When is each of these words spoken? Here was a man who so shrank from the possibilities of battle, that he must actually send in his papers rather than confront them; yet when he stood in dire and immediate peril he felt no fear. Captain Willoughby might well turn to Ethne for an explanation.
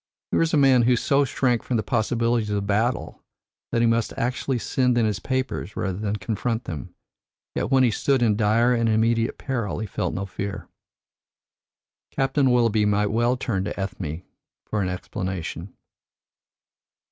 Here 0.31 0.39
was 0.39 0.51
a 0.51 0.57
man 0.57 0.81
who 0.81 0.95
so 0.95 1.25
shrank 1.25 1.61
from 1.61 1.77
the 1.77 1.83
possibilities 1.83 2.49
of 2.49 2.65
battle, 2.65 3.21
that 3.71 3.81
he 3.81 3.85
must 3.87 4.17
actually 4.17 4.57
send 4.57 4.97
in 4.97 5.05
his 5.05 5.19
papers 5.19 5.75
rather 5.75 5.99
than 5.99 6.15
confront 6.15 6.63
them; 6.63 6.95
yet 7.53 7.69
when 7.69 7.83
he 7.83 7.91
stood 7.91 8.23
in 8.23 8.35
dire 8.35 8.73
and 8.73 8.89
immediate 8.89 9.37
peril 9.37 9.77
he 9.77 9.85
felt 9.85 10.15
no 10.15 10.25
fear. 10.25 10.67
Captain 12.09 12.49
Willoughby 12.49 12.83
might 12.83 13.11
well 13.11 13.37
turn 13.37 13.63
to 13.63 13.79
Ethne 13.79 14.23
for 14.65 14.81
an 14.81 14.89
explanation. 14.89 15.71